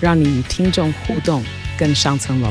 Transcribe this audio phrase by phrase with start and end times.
[0.00, 1.42] 让你与听众互动
[1.76, 2.48] 更上层楼。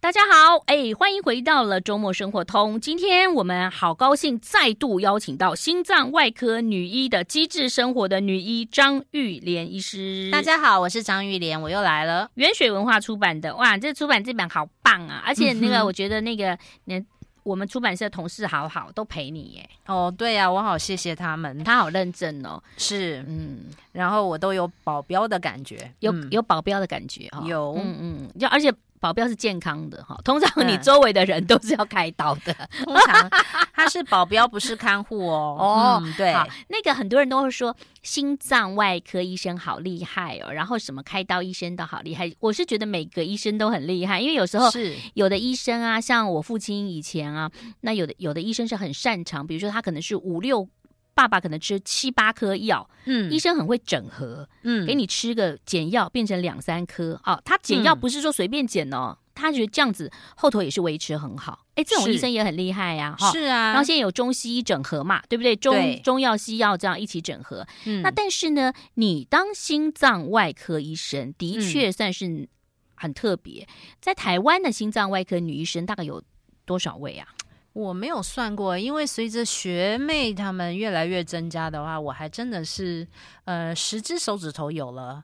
[0.00, 2.78] 大家好，哎，欢迎回到了周末生活通。
[2.78, 10.30] 今天我们好高兴再度邀请到心脏外科女医的机智生活的女医张玉莲医师。
[10.30, 12.30] 大家好，我是张玉莲，我又来了。
[12.34, 15.20] 原水文化出版的，哇，这出版这本好棒啊！
[15.26, 17.02] 而且那个，我觉得那个那。
[17.44, 19.70] 我们出版社同事好好，都陪你耶。
[19.86, 22.60] 哦，对呀、啊，我好谢谢他们，他好认真哦。
[22.76, 28.74] 是，嗯，然后我都有保镖的感觉，有有保镖的感觉哈，有，嗯嗯，就而且。
[29.04, 32.54] 保镖是健康的哈，通常你周围的人都是要开刀的。
[32.78, 33.30] 嗯、通常
[33.74, 35.58] 他是保镖，不是看护哦。
[35.60, 36.32] 哦、嗯，对，
[36.68, 42.32] 那个很多人都会说心脏外科医生好厉害哦，然后什么开刀医生都好厉害。
[42.40, 47.50] 我是觉得每个医生都很厉害，因为有时候是有的医生啊，像我父亲以前啊，
[47.82, 50.66] 那有的有的医生是很擅长，比如说他可能是五六。
[51.14, 57.40] 爸爸可能吃七八颗药，嗯，医生很会整合，嗯，给你吃个减药变成两三颗啊。
[57.44, 61.64] 他减药不是说随便减哦，嗯、他觉得这样子后头也是维持很好。
[61.76, 63.68] 哎，这种医生也很厉害呀，哈，是啊。
[63.72, 65.54] 然后现在有中西医整合嘛，对不对？
[65.56, 67.66] 中对中药西药这样一起整合。
[67.84, 72.48] 嗯，那但是呢，你当心脏外科医生的确算是
[72.94, 73.62] 很特别。
[73.62, 73.68] 嗯、
[74.00, 76.22] 在台湾的心脏外科女医生大概有
[76.64, 77.28] 多少位啊？
[77.74, 83.06] 我没有算过，因为随着学妹她们越来越增加的话，我还真的是
[83.44, 85.22] 呃十只手指头有了。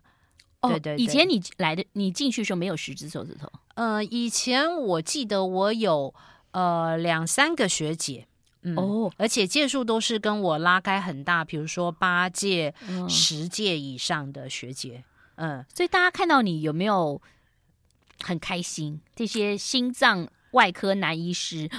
[0.61, 3.51] 哦、对对对，以前你来的你进去的时候没有十只手指头。
[3.77, 6.13] 呃，以前我记得我有
[6.51, 8.27] 呃两三个学姐，
[8.63, 15.03] 嗯、哦，而且届数都是跟我拉开很大，比如说八届、嗯、十届以上的学姐。
[15.37, 17.23] 嗯，所以大家看到你有没有
[18.23, 19.01] 很开心？
[19.15, 21.71] 这些心脏外科男医师。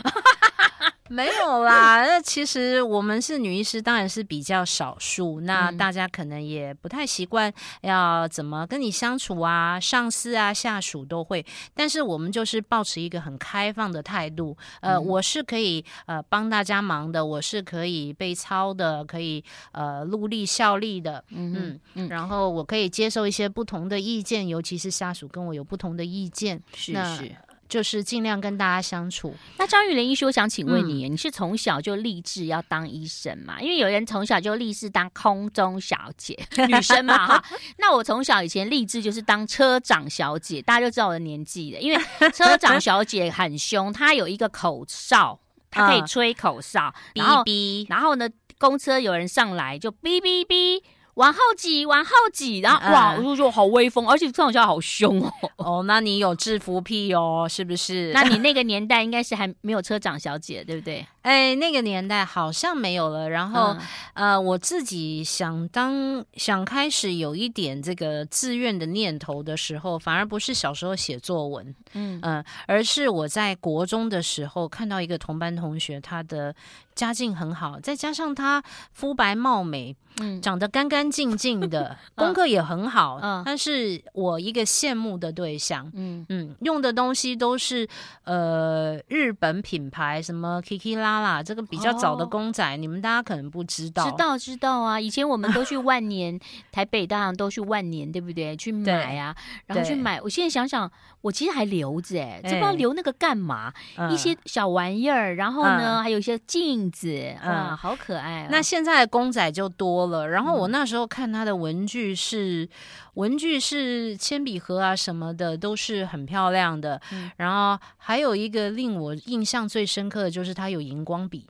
[1.12, 5.42] 没有啦， 那其实我们是女医师，当然是比较少数。
[5.42, 7.52] 那大家可能也不太习惯
[7.82, 11.46] 要怎么跟你相处啊，上司啊、下属都会。
[11.76, 14.56] 但是我们就是保持一个很开放的态度。
[14.80, 19.44] 呃，嗯、我是可以呃帮大家忙的，我是可以被操的，可以
[19.74, 21.22] 呃努力效力的。
[21.32, 22.08] 嗯嗯嗯。
[22.10, 26.62] 然后我可以接受一些不同的意见，尤其是下属跟我有不同的意见。
[26.74, 27.36] 是是。
[27.72, 29.34] 就是尽量跟大家相处。
[29.58, 33.62] 那张玉莲医师，我想请问你，嗯、你是从小就立志要当医生吗？
[33.62, 36.38] 因为有人从小就立志当空中小姐，
[36.68, 37.44] 女生嘛哈。
[37.78, 41.80] 那我从小以前立志就是当车长小姐，大家就知道我的年纪了。
[41.80, 45.40] 因为车长小姐很凶，她有一个口哨，
[45.70, 47.88] 她可以吹口哨，哔哔、嗯。
[47.90, 48.30] 然后呢，
[48.60, 50.84] 公车有人上来就哔哔哔。
[51.16, 55.32] 往后挤，往后挤，然后、嗯、哇，我就说好威风，而且这种叫好凶哦。
[55.58, 58.12] 哦，那你有制服癖哦，是不是？
[58.14, 61.06] 那你那个年代应该是还没有车长小姐，对不对？
[61.22, 63.30] 哎，那个年代好像没有了。
[63.30, 63.76] 然后，
[64.14, 76.54] 嗯、呃，我自己想当想开始有一点这个自愿的念头的时候，反而不是小时候写作文，嗯嗯、呃，而是我在国中的时候看到一个同班同学，他的
[76.96, 79.96] 家境很好，再加上他肤白貌美。
[80.20, 87.88] 嗯，长得干干净净的， 功课也很好，嗯，他是我一个羡慕的对象，嗯嗯，用的东西都是
[88.26, 96.40] 呃日本品牌，什么 Kiki 啦啦，这个比较早的公仔，你们大家可能不知道，知道知道啊，以前我们都去万年，
[96.72, 98.56] 台北当然都去万年，对不对？
[98.58, 99.36] 去买啊，
[99.66, 100.92] 然后去买，我现在想想，
[101.22, 103.74] 我其实还留着，哎，这不知道留那个干嘛？
[104.12, 108.48] 一些小玩意儿，然后呢，还有一些镜子，啊，好可爱。
[108.52, 110.02] 那现在的公仔就多。
[110.02, 112.70] 了，然后我那时候看他的文具是、嗯、
[113.16, 121.48] 文具是铅笔盒啊什么的都是很漂亮的，嗯、然后还有一个令我印象最深刻的就是他有荧光笔。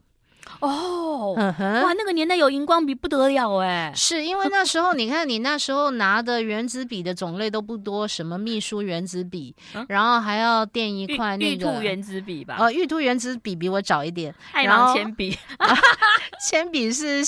[0.60, 12.58] 哦，嗯、哼哇，那个年代有荧光笔不得了哎，是因为那时候你看你那时候拿的原子笔的种类都不多，什么秘书原子笔，嗯、然后还要垫一块那个玉兔原子笔吧？
[12.60, 15.38] 哦，玉兔原子笔比我早一点，爱芒铅笔，
[16.50, 17.24] 铅笔是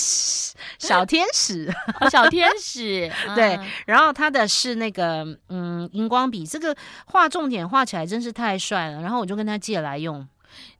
[0.78, 6.76] 小天使， 哦、小天使， 对，然后他的是那个嗯荧光笔，这个
[7.06, 10.26] 画重点画起来真是太帅了，然后我就跟他借来用。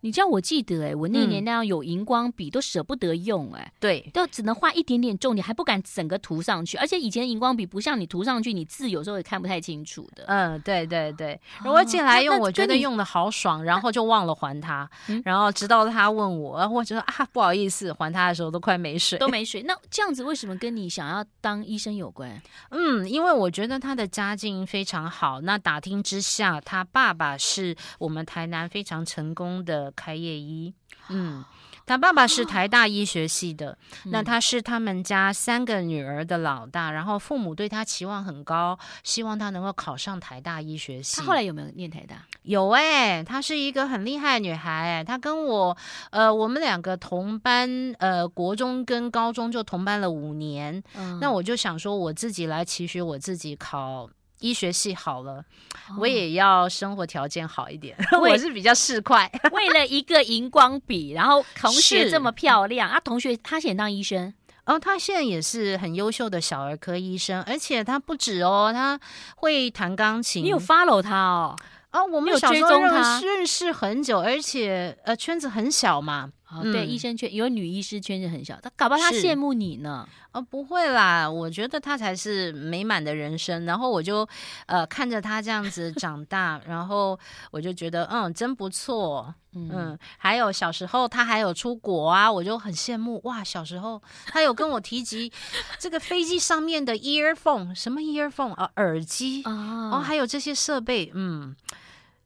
[0.04, 6.76] 你知道我记得哎、欸，我那个年代有荧光笔都舍不得用哎、欸，对，都只能画一点点重点，还不敢整个涂上去。
[6.76, 10.24] 而且以前荧光笔不像你涂上去，你字有时候也看不太清楚的。
[10.26, 11.40] 嗯，对对对。
[11.64, 14.86] 我进来用，我觉得用的好爽，然后就忘了还他。
[15.24, 19.62] 然后直到他问我，我觉得啊不好意思，还他的时候都快没水，都没水。
[19.62, 22.38] 那这样子为什么跟你想要当医生有关？
[22.72, 25.40] 嗯，因为我觉得他的家境非常好。
[25.40, 30.74] 那打听之下，他爸爸是我们台南非常成功的开业医。
[31.10, 31.44] 嗯，
[31.84, 33.76] 他爸爸是台大医学系的，哦、
[34.06, 41.18] 那他是他们家三个女儿的老大，然后父母对他期望很高，希望他能够考上台大医学系。
[41.20, 42.24] 他后来有没有念台大？
[42.44, 45.76] 有哎、欸，她是一个很厉害的女孩她跟我
[46.10, 50.82] 呃，我们两个同班，呃，国中跟高中就同班了五年。
[50.94, 54.08] 嗯，那我就想说，我自己来期许我自己考。
[54.40, 55.44] 医学系好了，
[55.88, 57.96] 哦、我也要生活条件好一点。
[58.20, 64.32] 我是比较市侩， 为了一个荧光笔，然后同学这么漂亮啊，同学他想当医生，
[64.66, 68.98] 哦，他现在也是很优秀的小儿科医生，而且他不止哦，他
[69.36, 70.44] 会弹钢琴。
[70.44, 71.56] 你有 follow 他哦？
[71.92, 76.30] 哦，我们有追踪他，认识很久，而且呃圈子很小嘛。
[76.54, 80.08] 哦，对，嗯、医生圈有女医师圈子很小，他搞不好他羡慕你呢。
[80.32, 83.64] 哦，不会啦，我觉得他才是美满的人生。
[83.64, 84.28] 然后我就
[84.66, 87.18] 呃看着他这样子长大，然后
[87.52, 89.32] 我就觉得嗯真不错。
[89.52, 93.44] 嗯，嗯，还有小时候他还有出国啊，我就很羡慕哇。
[93.44, 95.32] 小时候他有跟我提及
[95.78, 101.54] 这个飞机上面的 earphone，什么 earphone 啊，耳机哦，哦，还有这些设备，嗯。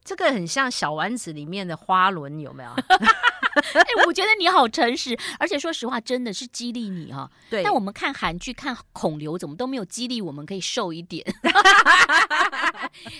[0.05, 2.71] 这个很像小丸子里面的花轮，有没有？
[3.75, 7.31] 哎、欸，我觉得你好诚实，而且说实话，真的是激励你哈、哦。
[7.51, 11.25] 对，但我们看韩剧、看孔刘，怎么都没有激励我们可以瘦一点。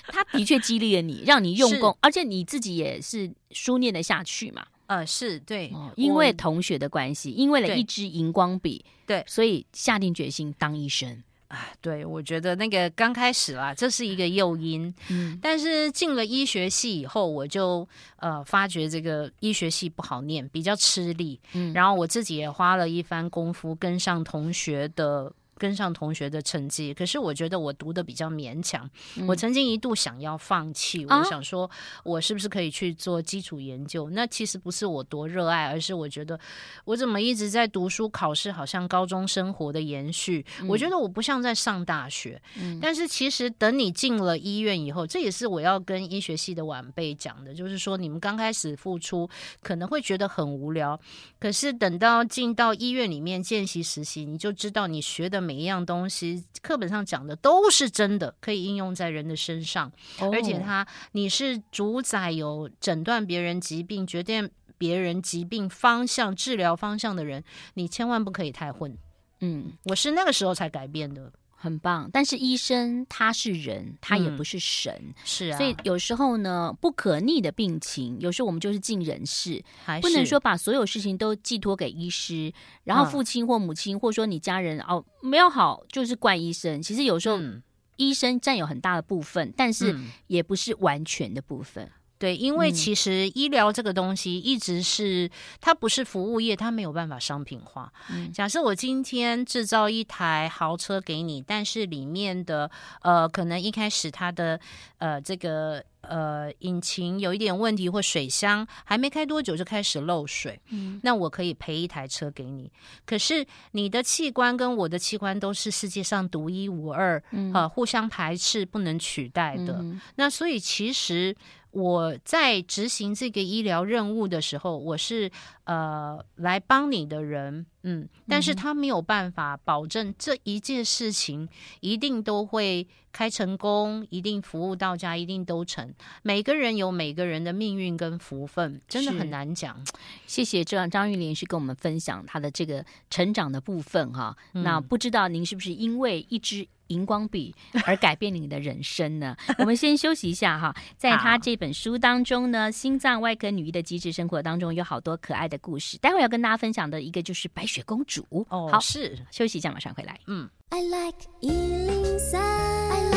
[0.09, 4.67] 他的确激励了你，让你用功，而且你自己也是书念得下去嘛。
[4.87, 11.23] 呃，是对，因为同学的关系，因为了一支荧光笔，对，所以下定决心当医生。
[11.49, 25.33] 啊，对，我觉得那个刚开始啦，这是一个诱因，嗯，但是进了医学系以后，我就呃发觉这个医学系不好念，比较吃力，嗯，然后我自己也花了一番功夫跟上同学的。
[25.59, 28.89] 跟上同学的成绩，可是我觉得我读的比较勉强。
[29.17, 31.69] 嗯、我曾经一度想要放弃，我想说，
[32.05, 34.07] 我是不是可以去做基础研究？
[34.07, 36.39] 啊、那其实不是我多热爱，而是我觉得
[36.85, 40.47] 我怎么一直在读书考试，好像高中生活的延续。
[40.61, 42.41] 嗯、我觉得我不像在上大学。
[42.57, 49.29] 嗯、但是其实等你进了医院以后，这也是我要跟医学系的晚辈讲的，就是说你们刚开始付出
[49.61, 50.99] 可能会觉得很无聊，
[51.41, 55.48] 可是等到进到医院里面见习实习，你就知道你学的。
[55.49, 59.91] 每一样东西，课本上讲的都是真的，可以应用在人的身上。
[60.21, 60.35] Oh.
[60.35, 67.43] 而且他，你是主宰有诊断别人疾病、决定别人疾病方向、治疗方向的人，
[67.73, 68.95] 你千万不可以太混。
[69.41, 71.33] 嗯，我是那个时候才改变的。
[71.61, 75.59] 很棒，但是医生他是人，他也不是神，嗯、是啊。
[75.59, 82.53] 所以有时候呢，不可逆的病情，有时候我们就是尽人事，是不能说把所有事情都寄托给医师，
[82.85, 86.81] 然后父亲或母亲，嗯、或者说你家人哦没有好，就是怪医生。
[86.81, 87.61] 其实有时候、嗯、
[87.97, 91.91] 医生占有很大的部分，但是也不是完全的部分。
[92.19, 95.31] 对，因为其实医疗这个东西一直是、嗯、
[95.61, 97.93] 它不是服务业，它没有办法商品化。
[98.11, 102.71] 嗯、假设我今天制造一台豪车给你，但是里面的
[103.03, 104.59] 呃，可能一开始它的
[104.99, 112.71] 呃这个呃引擎有一点问题，或水箱还没开多久就开始漏水，嗯，那我可以赔一台车给你。
[113.05, 119.79] 可是你的器官跟我的器官都是世界上独一无二，嗯、呃，互相排斥不能取代的。
[119.81, 121.37] 嗯、那所以其实。
[121.71, 125.31] 我在执行这个医疗任务的时候，我是
[125.65, 131.49] 呃来帮你的人，嗯，但是他没有办法保证这一件事情
[131.81, 135.95] 一定都会开成功，一定服务到家，一定都成。
[136.23, 139.83] 每个人有每个人的命运跟福分，真的很难讲。
[140.27, 144.37] 谢谢这样张玉玲是跟我们分享他的这个成长的部分哈。
[144.55, 147.55] 嗯、那不知道您是不是因为一支荧光笔
[147.87, 149.37] 而改变你的人生呢？
[149.59, 155.97] 我们先休息一下哈，在他这本书当中呢，《心脏外科女医的机智生活》当中有好多可爱的故事。
[155.99, 160.19] 待会要跟大家分享的一个就是白雪公主哦，好是休息一下，马上回来。
[160.27, 163.08] 嗯，I like 103, I like radio。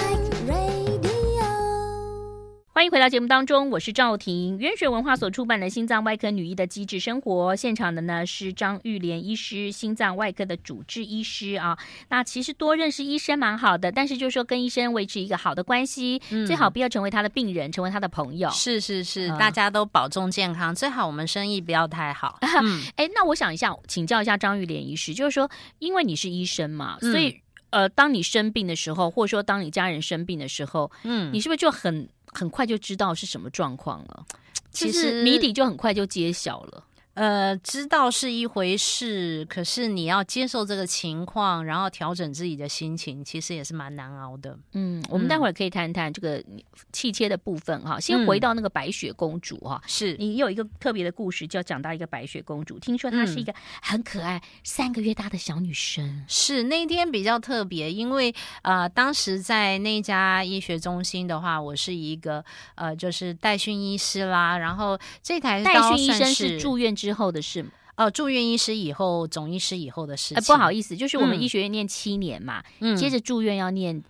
[2.81, 4.57] 欢欢迎回到节目当中，我是赵婷。
[4.57, 11.77] 渊学文化所出版的《心脏外科女医的机智生活》，现场的呢是张玉莲医师，心脏外科的主治医师啊。
[12.09, 18.49] 那其实多认识医生蛮好的，但是就是说跟医生维持一个好的关系，嗯、最好不要成为他的病人，成为他的朋友。
[18.49, 22.37] 是是是，嗯、大家都保重健康，最好我们生意不要太好。
[22.41, 25.47] 哎、嗯欸，那我想一下，请教一下张玉莲医师，就是说，
[25.77, 27.27] 因为你是医生嘛，所以、
[27.69, 32.09] 嗯、呃，当你生病的时候，或者说当你家人生病的时候，嗯，你是不是就很？
[32.31, 34.25] 很快就知道是什么状况了，
[34.71, 36.83] 其实谜底就很快就揭晓了。
[37.13, 44.57] 呃，知道是一回事，可是你要接受这个情况，然后调整自己的心情，其实也是蛮难熬的。
[44.73, 46.41] 嗯，我们待会儿可以谈谈这个
[46.93, 47.99] 气切的部分哈。
[47.99, 52.79] 先回到那个白雪公主哈，是、嗯、你有一个特别的故事，就要讲到一个白雪公主。
[52.79, 56.23] 听说她是一个很可爱、三个月大的小女生。
[56.29, 62.43] 是那一天比较特别，因为呃，当时在那家医学中心的话，我是一个
[62.75, 64.57] 呃，就是代训医师啦。
[64.57, 67.65] 然后这台代训医生是住院之后的事，
[67.97, 70.37] 哦，住院医师以后，总医师以后的事情。
[70.37, 74.03] 呃，不好意思，就是我们医学院念七年嘛，嗯，接着住院要念。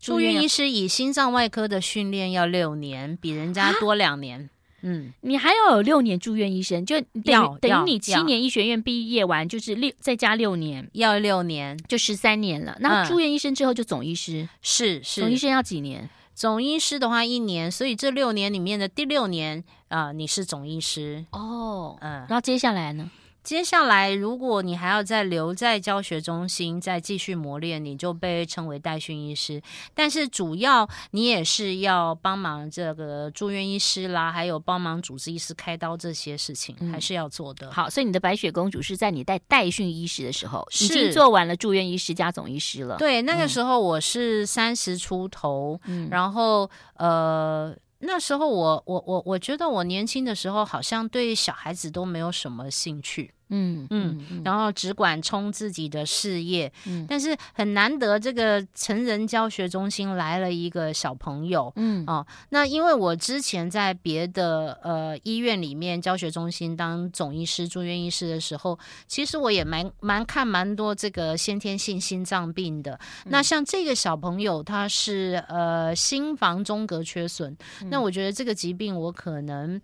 [0.00, 4.40] 住院医师以心脏外科的训练要六年，比人家多两年。
[4.40, 4.50] 啊、
[4.82, 12.76] 嗯，你还要有六年住院医生，就等于等于你七年医学院毕业完就是六再加六年，要六年就十三年了。
[12.80, 16.10] 那住院医生之后就总医师，是是，总医生要几年？
[16.34, 21.96] 总医师的话一年，所以这六年里面的第六年啊、呃，你是总医师哦。
[22.00, 23.10] 嗯，然后接下来呢？
[23.44, 29.60] 接下来，如果你还要再留在教学中心，再继续磨练，你就被称为代训医师。
[29.92, 37.68] 但是主要你也是要帮忙这个住院医师啦，还有帮忙主治医师开刀这些事情，还是要做的。
[37.68, 42.96] 嗯、好，所以你的白雪公主是在你带代训医师的时候，已经做完了住院医师加总医师了。
[42.96, 47.76] 对，那个时候我是三十出头，嗯、然后呃。
[48.06, 72.98] 那时候我我我我觉得我年轻的时候好像对小孩子都没有什么兴趣，嗯嗯，嗯，然后只管冲自己的事业，嗯，但是很难得这个成人教学中心来了一个小朋友，嗯哦，那因为我之前在别的呃医院里面教学中心当总医师、住院医师的时候，其实我也蛮蛮看蛮多这个先天性心脏病的。
[73.24, 77.56] 嗯、那像这个小朋友，他是呃心房中隔缺损。
[77.82, 79.80] 嗯那我觉得这个疾病我可能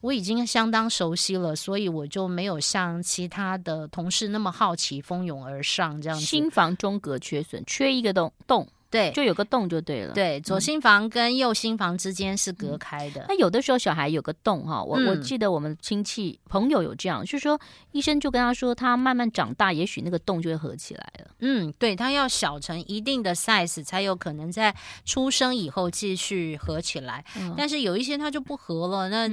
[0.00, 6.24] 我已经相当熟悉了，所以我就没有像其他的同事那么好奇，蜂拥而上这样子。
[6.24, 8.68] 心房中隔缺损，缺一个洞洞。
[8.90, 10.12] 对，就有个洞就对了。
[10.12, 13.20] 对，左心房跟右心房之间是隔开的。
[13.20, 17.56] 嗯、那有的时候小孩有个洞哈，我、嗯、我记得我们亲戚朋友有这样，就是说
[17.92, 21.30] 医生就跟他说，他慢慢长大，也许那个洞就会合起来了。
[21.38, 27.24] 嗯，对，他要小成一定的 size 才有可能在出生以后继续合起来。
[27.36, 29.28] 嗯、但是有一些他就不合了，那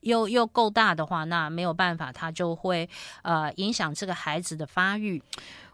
[0.00, 2.88] 又、嗯、又够大的话，那没有办法，他就会
[3.22, 5.22] 呃影响这个孩子的发育。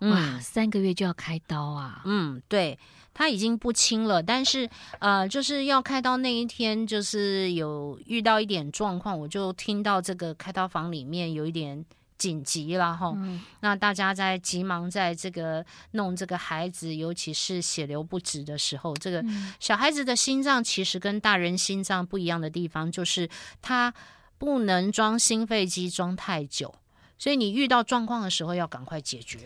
[0.01, 2.03] 嗯、哇，三个月就要开刀啊？
[2.05, 2.79] 嗯，对。
[3.19, 4.69] 他已经不轻了，但是
[4.99, 11.83] 呃，就是要开刀那一天，就是有遇到一点状况，我就听到这个开刀房里面有一点
[12.19, 13.13] 紧急了哈。
[13.17, 19.25] 嗯、那大家在急忙在这个弄这个孩子，尤其是血流不止的时候，这个
[19.61, 23.29] 小孩子的心脏其实跟大人心脏不一样的地方，就是
[23.61, 23.93] 他
[24.39, 26.75] 不能装心肺机装太久，
[27.19, 29.39] 所以你遇到状况的时候要赶快解决，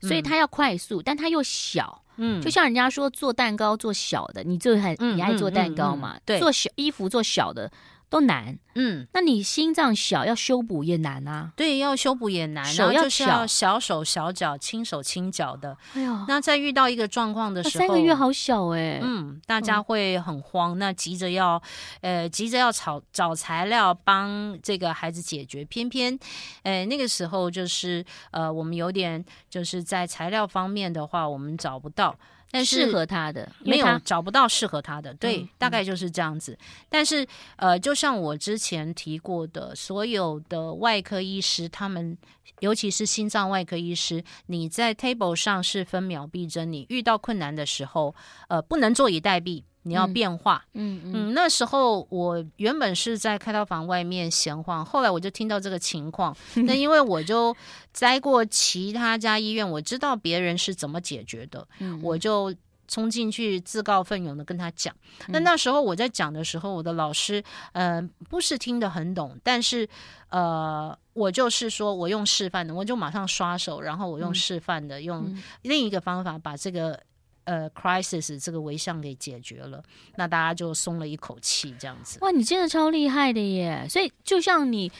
[0.00, 2.02] 所以他要快速，嗯、但他又小。
[2.20, 6.18] 嗯，就像人家说做蛋糕做小的，你最很你爱做蛋糕嘛？
[6.24, 7.70] 对，做小衣服做小的
[8.08, 8.58] 都难。
[8.74, 11.52] 嗯，那你心脏小要修补也难啊。
[11.56, 15.76] 对，要修补也难，手要小，小手小脚，轻手轻脚的。
[15.94, 19.00] 哎呀，那在遇到一个状况的时候，三个月好小哎。
[19.02, 21.60] 嗯，大家会很慌，那急着要
[22.02, 26.16] 呃急着要找找材料帮这个孩子解决，偏偏
[26.62, 32.16] 呃那个时候就是呃我们有点就是在材料方面的话，我们找不到。
[32.50, 36.52] 但是适合他的没有找不到适合他的，对，嗯、大概就是这样子。
[36.52, 37.26] 嗯、但是
[37.56, 42.16] 呃，就像我之前提过的，所有的外科医师，他们
[42.60, 48.14] 尤其是心脏外科医师，你在 table 上是分秒必争，你遇到困难的时候，
[48.48, 49.62] 呃，不能坐以待毙。
[49.82, 57.56] 你要变化，嗯嗯，嗯，那时候我原本是在开刀房外面闲晃，后来我就听到这个情况， 那因为我就
[57.98, 62.54] 待过其他家医院，我知道别人是怎么解决的，嗯，我就
[62.86, 64.94] 冲进去自告奋勇的跟他讲。
[65.28, 67.42] 那那时候我在讲的时候，我的老师，
[67.72, 69.88] 呃，不是听得很懂，但是
[70.28, 77.00] 呃，我就是说我用示范的，我就马上刷手，然后我用示范的，用另一个方法把这个。
[77.48, 79.82] 呃 crisis 这个危象给解决了，
[80.16, 82.18] 那大家就松了一口气，这样子。
[82.20, 83.86] 哇，你真的超厉害的耶！
[83.88, 84.92] 所以就像你，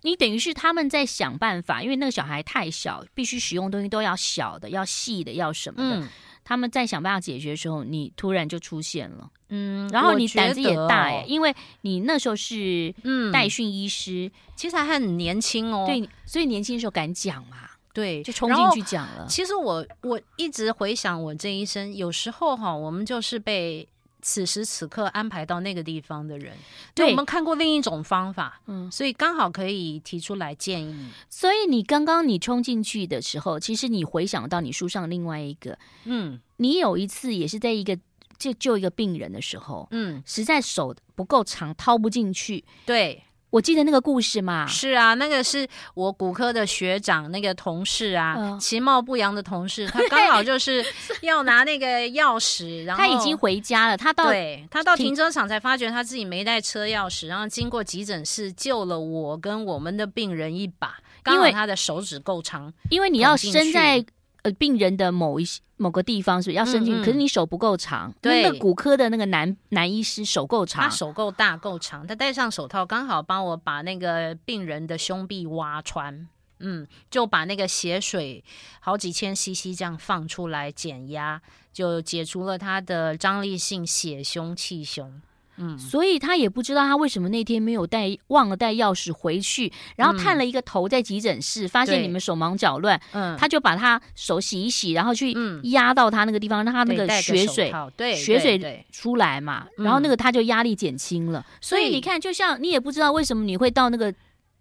[0.00, 6.00] 你等于是他们在想办法，因为那个小孩太小，必须使用东西都要小的、要细的、要什么的。
[6.00, 6.08] 嗯
[6.44, 17.58] 他们在想办法解决的时候，你突然就出现了，嗯，然后你胆子也大哎，因为你那时候是嗯代训医师，嗯、其实还很年轻哦，对，所以年轻的时候敢讲嘛，
[17.92, 19.26] 对，就冲进去讲了。
[19.28, 23.88] 其实我我一直回想我这一生，有时候哈，我们就是被。
[24.24, 26.56] 此时此刻安排到那个地方的人，
[26.94, 31.08] 对，我们看过另一种方法，嗯，所以刚好可以提出来建议。
[31.28, 37.98] 所以你刚刚你冲进去的时候，其实你回想到你书上另外一个，嗯，你有一次也是在一个
[38.38, 43.24] 就救一个病人的时候，嗯，实在手不够长，掏不进去，对。
[43.52, 50.82] 我记得那个故事嘛，是啊，那个是我骨科的学长，那个同事啊，呃、其貌不扬的同事，他 刚好就是
[51.20, 64.02] 要拿那个钥匙，然后他已经回家了，他到对，他到停车场才发觉他自己没带车钥匙，然后经过急诊室救了我跟我们的病人一把，刚好他的手指够长，因为你要伸在。
[64.42, 65.46] 呃，病人的某一
[65.76, 67.00] 某个地方是不是要伸进去？
[67.00, 68.12] 嗯嗯，可是你手不够长。
[68.20, 78.42] 对，那个骨科的那个男男医师手够长，他手够大够长，他戴上手套刚好帮我把那个病人的胸壁挖穿，嗯，就把那个血水
[78.80, 81.40] 好几千 CC 这样放出来减压，
[81.72, 85.20] 就解除了他的张力性血胸气胸。
[85.56, 101.44] 嗯，所以他也不知道他为什么那天没有带，忘了带钥匙回去，然后探了一个头在急诊室，嗯、发现你们手忙脚乱，嗯，他就把他手洗一洗，然后去压到他那个地方，让他那个血水，对，血水出来嘛，然后那个他就压力减轻了。
[101.60, 104.12] 所以你看，就像你也不知道为什么你会到那个。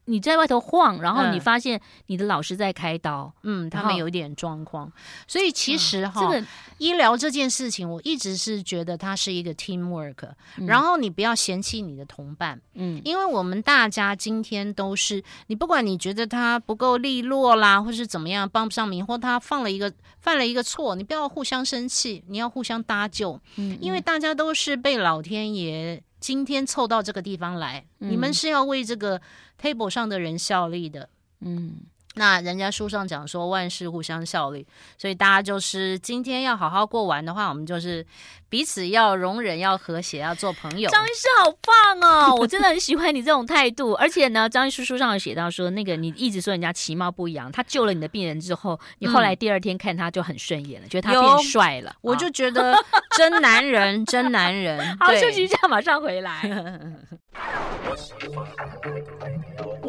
[0.05, 4.91] 你在外头晃，然后你发现你的老师在开刀，嗯，他们有一点状况，
[5.27, 6.45] 所以其实哈，这个
[6.79, 26.03] 医疗这件事情，我一直是觉得它是一个 teamwork，嗯，然后你不要嫌弃你的同伴，嗯，因为我们大家今天都是，你不管你觉得他不够利落啦，或是怎么样帮不上名，或他放了一个犯了一个错，你不要互相生气，你要互相搭救，嗯，因为大家都是被老天爷。
[26.21, 29.19] 今天凑到这个地方来，嗯、你们是要为这个
[29.59, 31.09] table 上的人效力的。
[31.41, 31.77] 嗯，
[32.15, 34.65] 那人家书上讲说万事互相效力，
[34.97, 38.05] 所以大家就是今天要好好过完的话，我们就是
[38.49, 40.89] 彼此要容忍，要和谐，要做朋友。
[40.89, 41.51] 张医师好
[41.99, 43.93] 棒哦，我真的很喜欢你这种态度。
[43.93, 52.77] 而且呢，张医师书上有写到说，那个你一直说人家其貌不扬，他救了你的病人之后，你后来第二天看他就很顺眼了，嗯、觉得他变帅了，我就觉得。
[53.17, 54.79] 真男人，真男人。
[54.97, 56.31] 好，休息一下，马上回来。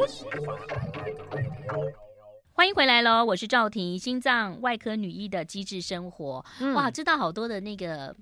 [0.02, 0.08] 欢
[2.66, 6.44] 迎回来喽，我是赵婷，心脏外科女医的机智生活。
[6.60, 8.14] 嗯、哇，知道好多的那个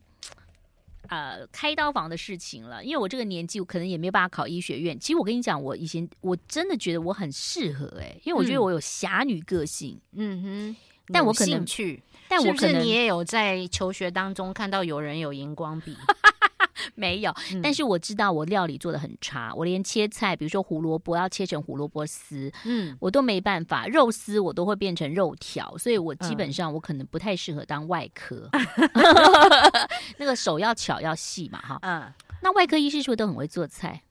[1.08, 2.84] 呃开刀房的事情了。
[2.84, 4.98] 因为我这个年纪，我可能也没有办法考医学院。
[4.98, 10.00] 其实我跟你讲，我以前我真的觉得我很适合哎、欸，因为我觉得我有侠女个性。
[10.12, 10.76] 嗯哼，
[11.12, 12.02] 但我可能去。
[12.28, 15.96] 但我可能你也有在求学当中看到有人有荧光笔？
[16.94, 28.62] 没有，嗯、但是我知道我料理做的很差，我连切菜，比如说胡萝卜要切成胡萝卜丝，嗯，我都没办法，肉丝我都会变成肉条，所以我基本上我可能不太适合当外科， 嗯、
[30.18, 32.12] 那个手要巧要细嘛，哈，嗯，
[32.42, 34.02] 那外科医师是不是都很会做菜？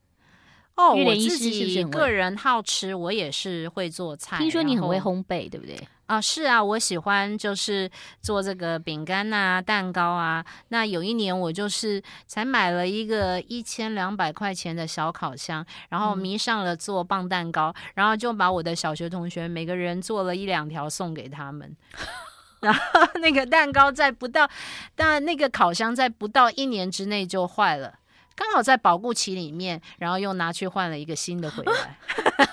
[0.76, 4.38] 哦，我自己个人好吃，我也是会做菜。
[4.38, 5.78] 听说你很会烘焙，对不对？
[6.10, 7.88] 啊，是啊，我喜欢就是
[8.19, 10.43] 做这个饼干啊、蛋糕啊。
[10.69, 21.78] 那有一年我就是才买了一个一千两百块钱的小烤箱，然后迷上了做棒蛋糕，嗯、然后就把我的小学同学每个人做了一两条送给他们。
[22.62, 22.82] 然后
[23.22, 24.50] 那个蛋糕在不到，
[24.95, 27.99] 但那个烤箱在不到一年之内就坏了。
[28.39, 31.97] 刚好在保固期里面，然后又拿去换了一个新的回来。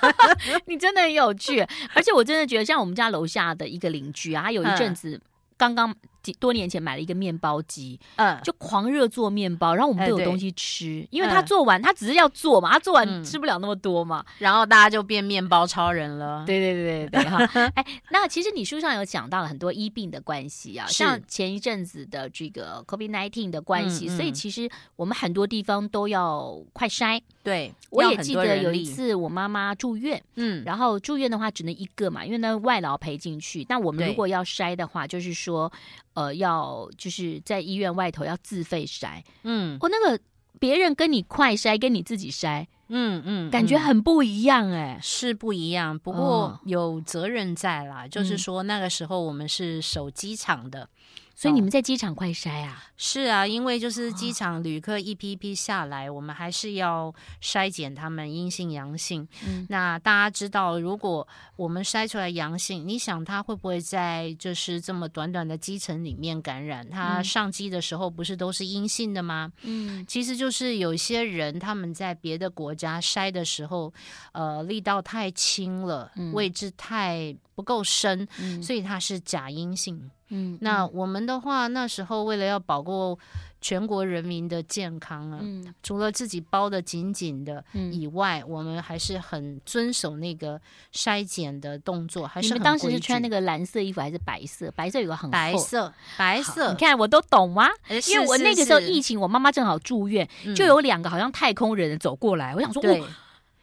[0.66, 1.60] 你真的很有趣，
[1.94, 5.20] 而且我真的觉得，像我们家楼下的一个邻居啊，他有一阵子
[5.56, 5.94] 刚刚。
[6.34, 16.44] 多年前买了一个面包机，嗯，就狂热做面包，然后我们都有东西吃，欸、因为他做完，嗯、他只是要做嘛，他做完吃不了那么多嘛，嗯、然后大家就变面包超人了。
[16.46, 17.38] 对对对对对哈，
[17.74, 27.20] 哎，那其实你书上有讲到了很多医病的关系啊，像前一阵子的这个 COVID-19 的关系，所以其实我们很多地方都要快筛。
[27.42, 33.64] 对，我也记得有一次我妈妈住院，嗯，然后住院的话只能一个嘛，因为那外劳陪进去。
[33.68, 35.72] 那我们如果要筛的话，就是说。
[36.16, 40.18] 呃，要就是在医院外头要自费筛，嗯，哦，那个
[40.58, 50.88] 别人跟你快筛，跟你自己筛，嗯嗯，感觉很不一样哎，是不一样，不过有责任在啦，哦、就是说那个时候我们是守机场的。
[51.38, 52.82] 所以你们在机场快筛啊？
[52.96, 59.28] 是啊，因为就是机场旅客一批一批下来，我们还是要筛检他们阴性阳性。
[59.46, 66.88] 嗯，那大家知道，如果我们筛出来阳性，你想他会不会在就是这么短短的机程里面感染？
[66.88, 69.52] 他上机的时候不是都是阴性的吗？
[69.60, 73.92] 嗯，其实就是有些人他们在别的国家筛的时候，
[74.32, 80.10] 呃，力道太轻了，位置太不够深，嗯，所以他是假阴性。
[80.28, 83.18] 嗯，那我们的话，那时候为了要保护
[83.60, 90.60] 全国人民的健康啊，嗯，除了自己包的紧紧的以外，嗯，我们还是很遵守那个
[90.92, 92.56] 筛检的动作，还是很。
[92.56, 94.70] 你们当时是穿那个蓝色衣服还是白色？
[94.72, 96.70] 白色有个很厚白色，白色。
[96.70, 97.68] 你看我都懂吗？
[98.08, 103.02] 因为我那个时候疫情，我妈妈正好住院，就有两个好像太空人走过来，我想说，对。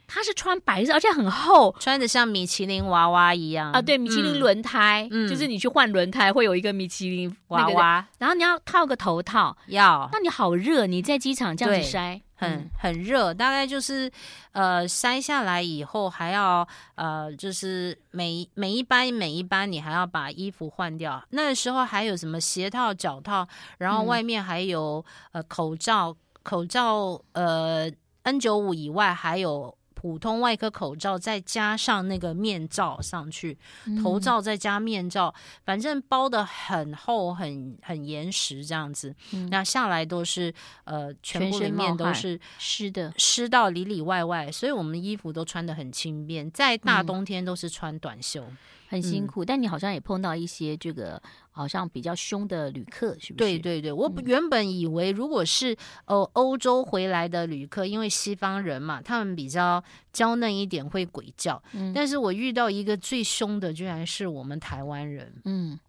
[0.07, 3.71] 他是穿白色，而且很厚，穿的像米其林娃娃一样。
[3.71, 3.81] 啊！
[3.81, 10.07] 对，米其林轮胎，嗯，就是你去换轮胎会有一个米其林娃娃，然后你要套个头套，要。
[10.11, 14.11] 那你好热，你在机场这样子筛，很很热，大概就是
[14.51, 23.47] 呃筛下来以后还要呃就是每每一班每一班你还要把衣服换掉，那时候还有什么鞋套、脚套，
[23.79, 27.89] 然后外面还有呃口罩，口罩呃
[28.23, 29.75] N 九五以外还有。
[30.03, 33.57] 普通外科口罩，再加上那个面罩上去，
[34.03, 39.15] 头罩再加面罩，嗯、反正包得很厚、很很严实这样子。
[39.31, 46.51] 嗯、那下来都是呃，全部里面都是湿的，湿到里里外外，所以我们衣服都穿得很轻便。
[46.51, 48.43] 在大冬天都是穿短袖。
[48.43, 48.57] 嗯
[48.93, 53.45] 很辛苦，嗯、但你好像也碰到一些这个好像比较凶的旅客，是不是？
[53.45, 55.75] 对对对，我原本以为如果是
[56.05, 61.61] 呃欧洲回来的旅客，因为西方人嘛，他们比较娇嫩一点，会鬼叫。
[61.73, 65.33] 嗯，但是我遇到一个最凶的，居然是我们台湾人。
[65.45, 65.79] 嗯，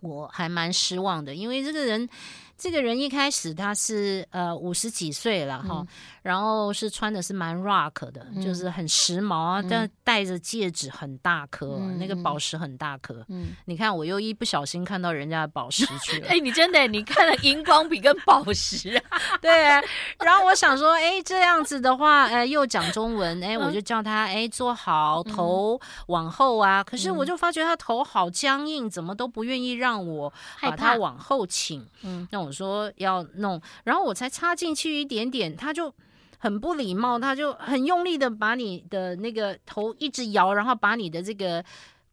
[0.00, 2.08] 我还蛮失望的，因为这个人。
[2.56, 5.86] 这个人一开始他是呃五十几岁了哈，嗯、
[6.22, 13.24] 然后是穿的是蛮 rock 的，嗯、就是很时髦啊，嗯、但戴着戒指很大颗，嗯、那个宝石很大颗。
[13.28, 16.28] 嗯，你看我又一不小心看到人家的宝石去了。
[16.30, 19.18] 哎，你真的你看了荧光笔跟宝石啊？
[19.42, 19.82] 对啊。
[20.18, 26.80] 然后我想说，哎，这样子的话，哎，又讲中文，哎，我就叫他哎坐好，头往后啊。
[26.80, 31.84] 嗯、可是我就发觉他头好僵硬，怎么都不愿意让我把他往后倾。
[32.02, 35.92] 嗯，那我我说要弄，然后我才插进去一点点，他就
[36.38, 41.64] 很不礼貌，他就很用力的把你的那个头一直摇，然后把你的这个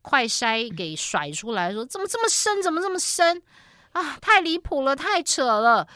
[0.02, 3.42] 快筛给甩出来，说怎么这么深，怎么这么深
[3.92, 4.18] 啊？
[4.22, 5.88] 太离谱了，太扯了。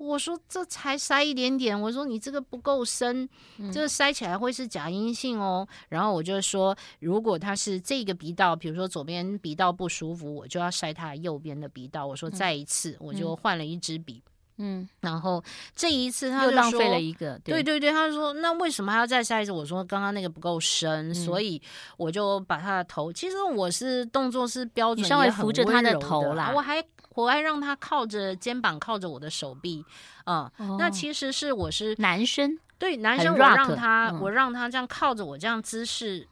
[0.00, 3.28] 我说这才塞一点点，我说你这个不够深，
[3.70, 5.68] 这个塞起来会是假阴性哦。
[5.90, 12.06] 然后我就说，如果他是这个鼻道，比如说左边鼻道不舒服，我就要塞他右边的鼻道。
[12.06, 14.22] 我说再一次，我就换了一支笔。
[14.60, 15.42] 嗯，然后
[15.74, 17.38] 这一次他就又浪费了一个。
[17.44, 19.50] 对对对，他说那为什么还要再下一次？
[19.50, 21.60] 我说刚刚那个不够深，所以
[21.96, 23.12] 我就把他的头。
[23.12, 26.84] 其实我是动作是标准，你稍微扶着他的头啦，我还。
[27.16, 29.84] 我还让他靠着肩膀，靠着我的手臂，
[30.26, 36.28] 嗯，哦、那其实是我是男生，对男生，我让他，嗯、我让他这样靠着我这样姿势，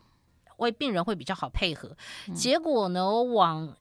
[0.58, 1.90] 为病人会比较好配合。
[2.28, 3.76] 嗯、结果呢，我往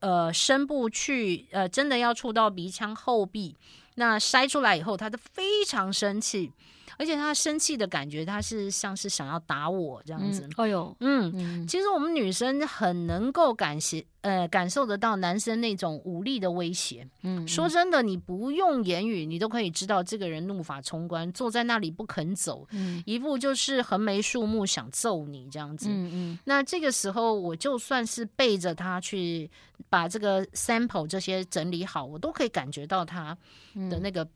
[0.00, 3.56] 呃深部去，呃，真的要触到鼻腔后壁，
[3.96, 6.52] 那筛出来以后，他都非常生气。
[6.98, 10.48] 而且他生气的感觉，他是像是想要打我这样子。
[10.56, 17.08] 哎呦，嗯，其实我们女生很能够感谢，呃，感受得到男生那种武力的威胁。
[17.22, 25.88] 嗯，说真的，你不用言语，你都可以知道这个人怒发冲冠，坐在那里不肯走，嗯，一副就是横眉竖目想揍你这样子。
[25.88, 29.50] 嗯嗯，那这个时候，我就算是背着他去
[29.88, 33.36] 把这个 sample 这些整理好，我都可以感觉到他
[33.88, 34.26] 的那个。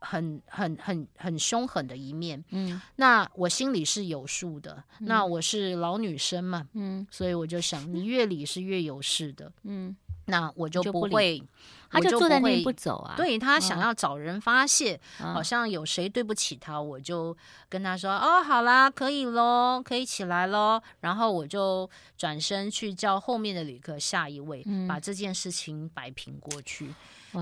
[0.00, 4.82] 很很很很凶狠的一面，嗯，那我心里是有数的。
[4.98, 9.94] 嗯、那我是老女生嘛，嗯，所以我就想，你越理是越有事的，嗯，
[10.26, 11.42] 那我就不会，
[11.90, 13.14] 他就坐在那里不走啊。
[13.16, 17.36] 对，他想要找人发泄，哦、好像有谁对不起他，我就
[17.68, 20.80] 跟他说，哦，好啦，可以喽，可以起来喽。
[21.00, 26.94] 然后我就转身去叫后面的旅客下一位，嗯、把这件事情摆平过去。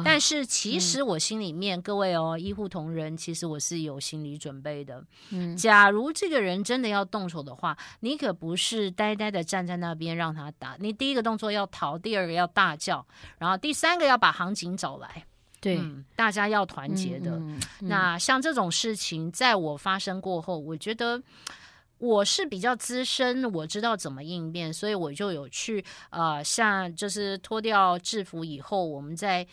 [0.04, 5.02] 但是其实我心里面，嗯、各位哦，医护同仁，其实我是有心理准备的。
[5.30, 13.06] 嗯，假如这个人真的要动手的话，你可不是呆呆的站在那边让他打，你第一个动作要逃，第二个要大叫，
[13.38, 15.24] 然后第三个要把行警找来。
[15.60, 17.40] 对、嗯，大家要团结的。
[17.80, 21.22] 那像这种事情，在我发生过后，我觉得
[21.96, 29.46] 我是比较资深，我知道怎么应变，所以我就有去呃，像就是脱掉制服以后，我们在。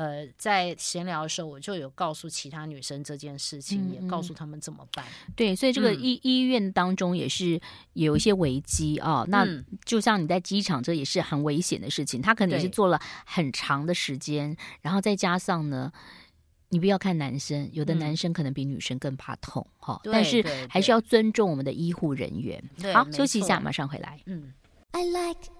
[0.00, 5.04] 呃，在闲聊的时候，我就有告诉其他女生这件事情，嗯嗯，也告诉他们怎么办。
[5.36, 7.60] 对，所以这个医、嗯、医院当中也是
[7.92, 9.26] 有一些危机啊、哦。
[9.28, 9.46] 那
[9.84, 12.22] 就像你在机场，这也是很危险的事情。
[12.22, 15.92] 他可能是做了很长的时间，然后再加上呢。
[16.72, 22.62] 你不要看男生，有的男生可能比女生更怕痛哈、嗯，但是还是要尊重我们的医护人员。
[22.94, 24.20] 好，休息一下，马上回来。
[24.26, 24.52] 嗯。
[24.92, 25.50] I like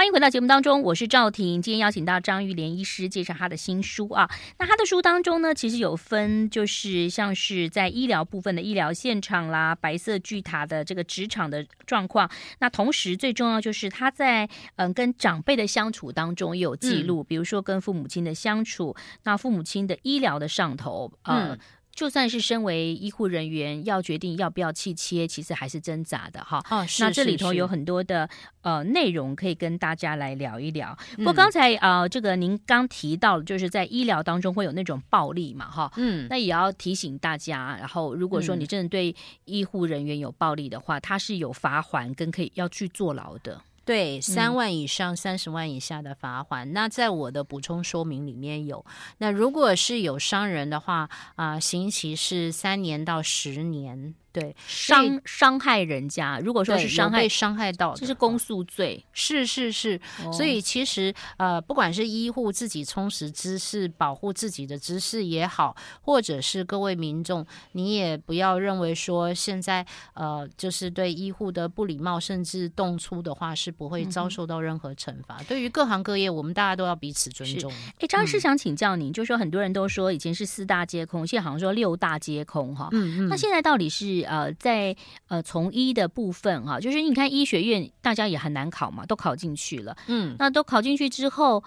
[0.00, 1.60] 欢迎回到节目当中，我是赵婷。
[1.60, 4.30] 今天邀请到张玉莲医师介绍他的新书啊。
[4.58, 12.30] 那他的书当中呢，其实有分，就是像是在医疗部分的医疗现场啦，白色巨塔的这个职场的状况。
[12.60, 21.58] 那同时最重要就是他在嗯跟长辈的相处当中也有记录，嗯、比如说跟父母亲的相处，那父母亲的医疗的上头，呃、嗯。
[22.00, 26.58] 就算是身为医护人员，要决定要不要气切，其实还是挣扎的哈。
[26.70, 27.04] 哦，是。
[27.04, 28.26] 那这里头有很多的
[28.62, 30.96] 呃内容可以跟大家来聊一聊。
[31.18, 35.92] 不过刚才呃，这个您刚提到，就是在医疗当中会有那种暴力嘛，哈。
[35.98, 36.26] 嗯。
[36.30, 43.60] 那也要提醒大家，然后如果说你真的对医护人员有暴力的话，他是有罚款跟可以要去坐牢的。
[43.84, 46.72] 对，三万以上三十万以下的罚锾，嗯。
[46.72, 48.84] 那在我的补充说明里面有。
[49.18, 54.14] 那如果是有伤人的话，啊，呃，刑期是三年到十年。
[54.32, 59.04] 对，伤伤害人家，如果说是伤害伤害到，这是公诉罪。
[59.12, 75.38] 是是是，哦，所以其实呃，不管是医护自己充实知识，保护自己的知识也好，或者是各位民众，你也不要认为说现在呃，就是对医护的不礼貌，甚至动粗的话，是不会遭受到任何惩罚。
[75.40, 77.72] 嗯、对于各行各业，我们大家都要彼此尊重。
[77.98, 82.88] 哎，张医师想请教您，嗯，就说很多人都说以前是四大皆空，现在好像说六大皆空哈。
[82.92, 84.19] 嗯嗯，那现在到底是？
[84.22, 84.96] 呃，在
[85.28, 91.62] 呃从医的部分哈，就是你看医学院大家也很难考嘛，都考进去了，嗯，那都考进去之后，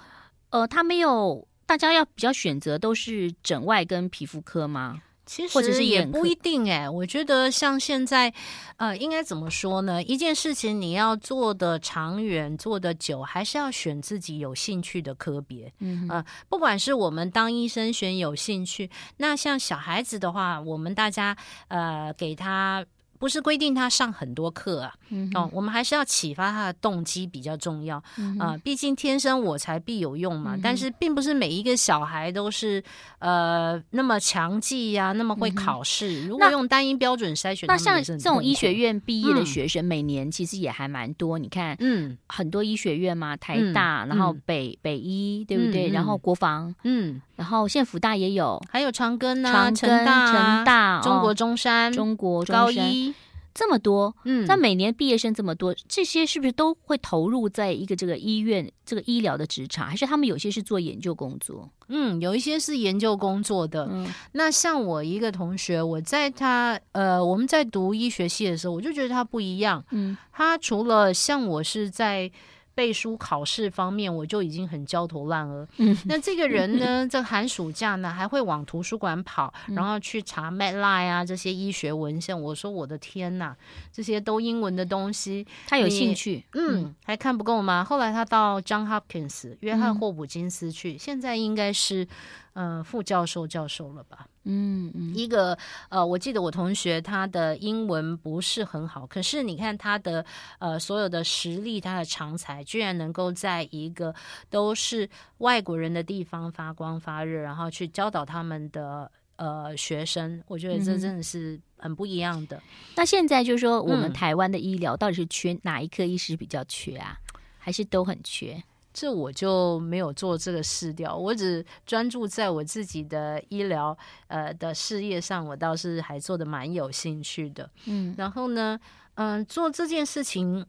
[0.50, 5.02] 呃，他没有大家要比较选择都是诊外跟皮肤科吗？
[5.26, 8.34] 其实也不一定哎，我觉得像现在，
[8.78, 10.04] 呃，应该怎么说呢？
[10.04, 15.72] 一件事情你要做的长远、做的久，还是要选自己有兴趣的科别。
[15.80, 22.86] 嗯，呃，不管是我们当医生选有兴趣，那像小孩子的话，我们大家呃给他。
[23.24, 28.58] 不是规定他上很多课啊，嗯，哦，我们还是要启发他的动机比较重要啊，嗯呃。
[28.58, 32.84] 毕竟天生我材必有用嘛，嗯，但是并不是每一个小孩都是
[33.20, 36.28] 呃那么强记呀，啊，那么会考试，嗯。
[36.28, 41.40] 如果用单一标准筛选，那像这种医学院毕业的学生，每年其实也还蛮多。
[41.40, 45.90] 嗯，你看，嗯，很多医学院嘛，台大，嗯，然后北北医，对不对？
[45.90, 47.22] 嗯，然后国防，嗯。
[47.36, 53.14] 然后现在福大也有，还有长庚啊，成大、成大、中国中山、哦、中国中山高一
[53.56, 59.88] 这么多，嗯，那每年毕业生这么多，这些是不是都会投入在一个这个医院这个医疗的职场？
[59.88, 61.70] 还是他们有些是做研究工作？
[61.88, 63.88] 嗯，有一些是研究工作的。
[63.92, 69.84] 嗯，那像我一个同学，我在他呃，我们在读医学系的时候，我就觉得他不一样。
[69.92, 72.32] 嗯，他除了像我是在。
[72.76, 75.68] 背书考试方面，我就已经很焦头烂额。
[75.78, 82.40] 嗯，那这个人 呢，这寒暑假呢，还会往图书馆跑，嗯、然后去查 Medline 啊这些医学文献。
[82.40, 83.56] 我说我的天呐，
[83.92, 86.44] 这些都英文的东西，他有兴趣？
[86.54, 87.84] 嗯，嗯还看不够吗？
[87.84, 92.08] 后来他到 John Hopkins 约翰霍普金斯去，嗯、现在应该是。
[92.56, 94.28] 呃，副教授、教授了吧？
[94.46, 95.58] 嗯嗯，一个
[95.90, 100.26] 呃，我记得我同学他的英文不是很好，可是你看他的
[100.60, 104.14] 呃所有的实力，他的长才，居然能够在一个
[104.50, 112.58] 都是外国人的地方发光发热，然后去教导他们的呃学生，我觉得这真的是很不一样的。
[112.58, 112.62] 嗯、
[112.98, 117.18] 那现在就是说，我们台湾的医疗到底是缺哪一科医师比较缺啊？
[117.58, 118.62] 还是都很缺？
[118.94, 127.70] 这我就没有做这个事调，我只专注在我自己的医疗呃的事业上，我倒是还做的蛮有兴趣的。
[127.86, 128.80] 嗯，然后呢，
[129.16, 130.66] 嗯、呃，做这件事情，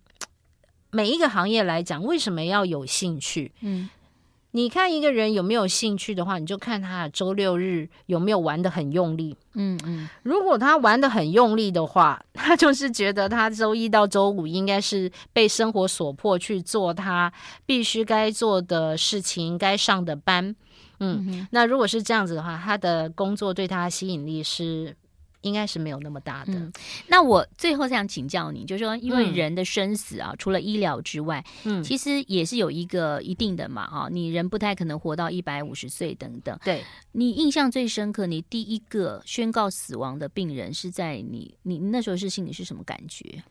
[0.91, 3.53] 每一个行业来讲，为什么要有兴趣？
[3.61, 3.89] 嗯。
[4.57, 9.37] 你看一个人有没有兴趣的话，你就看他周六日有没有玩的很用力。
[9.55, 17.33] 嗯嗯，如果他玩的很用力的话，他就是觉得他周一到周五应该是被生活所迫去做他
[17.67, 20.55] 必须该做的事情，该上的班。
[21.01, 24.95] 嗯，嗯，那如果是这样子的话，他的工作对他的吸引力是。
[25.45, 26.53] 应该是没有那么大的。
[26.53, 26.73] 嗯，
[27.07, 36.59] 那我最后想请教你，就是说，因为人的生死啊，嗯、除了医疗之外，嗯，其实也是有一个一定的嘛，啊，你人不太可能活到一百五十岁等等。
[36.65, 43.43] 对，你印象最深刻，你第一个宣告死亡的病人是在你，你那时候是心里是什么感觉？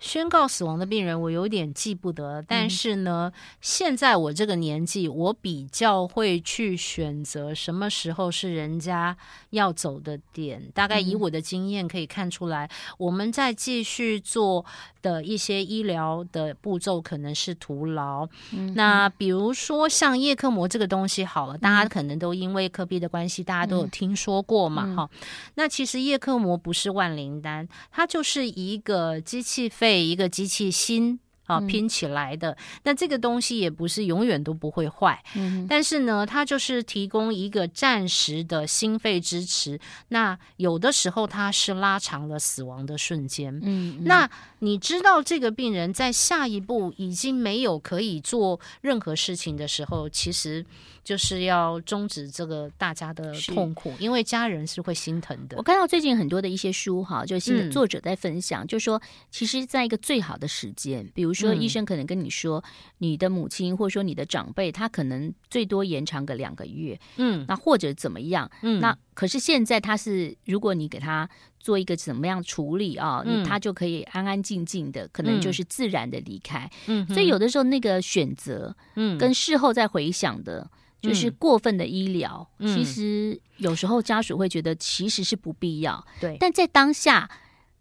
[0.00, 2.42] 宣告死亡的病人，我有点记不得。
[2.48, 9.16] 但是呢，嗯、现在我这个年纪，我比较会去选择什么时候是人家
[9.50, 10.70] 要走的点。
[10.74, 14.64] 大概以我的经验可以看出来，嗯、我们在继续做
[15.02, 18.28] 的一些医疗的步骤可能是徒劳。
[18.52, 25.26] 嗯、那比如说像叶克膜这个东西，好了，大家可能都因为科比的关系，大家都有听说过嘛，哈、嗯。
[25.54, 31.20] 那其实叶克膜不是万灵丹，它就是一个机器肺，一个机器心。
[31.50, 39.80] 啊，拼起来的，那这个东西也不是永远都不会坏，嗯，但是呢，它就是提供一个暂时的心肺支持。
[40.08, 50.64] 那有的时候它是拉长了死亡的瞬间，嗯，嗯，那你知道这个病人在下一步已经没有可以做任何事情的时候，其实。
[51.02, 55.56] 就是要终止这个大家的痛苦，因为家人是会心疼的。
[55.56, 62.64] 我看到最近很多的一些书哈，就新的作者在分享，嗯、就说其实在一个最好的时间，比如说医生可能跟你说，嗯、
[62.98, 76.70] 你的母亲或者说你的长辈，他可能最多延长个两个月，嗯，那或者怎么样，嗯，那可是现在他是，如果你给他做一个怎么样处理啊，嗯、他就可以安安静静的，可能就是自然的离开。
[76.86, 80.70] 嗯，所以有的时候那个选择，嗯，跟事后再回想的。
[81.02, 86.06] 就是过分的医疗，嗯、其实有时候家属会觉得其实是不必要。
[86.20, 87.26] 对，但在当下，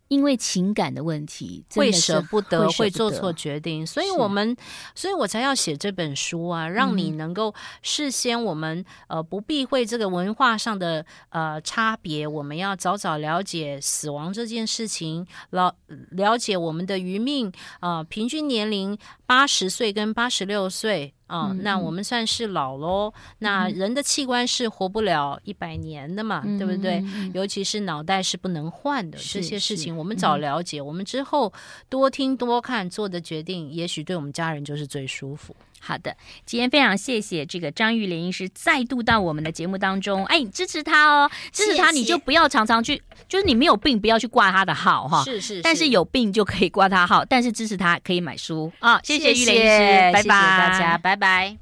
[0.10, 3.88] 因为情感的问题，会舍不得，会做错决定。
[3.88, 4.56] 所以我们，
[4.94, 15.74] 所以我才要写这本书啊，让你能够事先我们呃不避讳这个文化上的呃差别，我们要早早了解死亡这件事情，了
[16.12, 18.98] 了解我们的余命啊、呃，平均年龄
[19.30, 21.14] 八十岁跟八十六岁。
[21.28, 23.14] 啊，那我们算是老喽。
[23.14, 26.96] 嗯、那人的器官是活不了一百年的嘛，嗯、对不对？
[27.06, 31.54] 嗯、尤其是脑袋是不能换的，这些事情我们早了解，嗯、我们之后
[31.88, 35.56] 多听多看做的决定，也许对我们家人就是最舒服。
[35.80, 36.16] 好的，
[36.46, 48.72] 今天非常谢谢这个张玉莲医师再度到我们的节目当中，哎，支持他哦，支持他，你就不要常常去，就是你没有病不要去挂他的号哈，是，是是，但是有病就可以挂他号，但是支持他可以买书。
[48.80, 51.58] 啊，谢谢玉莲医师，谢谢拜拜，谢谢大家，拜拜。